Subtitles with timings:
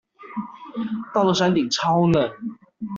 [1.13, 2.33] 到了山頂超冷